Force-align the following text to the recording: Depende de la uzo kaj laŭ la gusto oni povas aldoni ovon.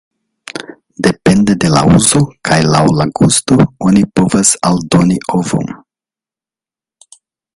Depende 1.07 1.53
de 1.63 1.69
la 1.73 1.81
uzo 1.97 2.21
kaj 2.49 2.57
laŭ 2.69 2.81
la 3.01 3.07
gusto 3.19 3.59
oni 3.89 4.03
povas 4.21 4.55
aldoni 4.71 5.21
ovon. 5.41 5.71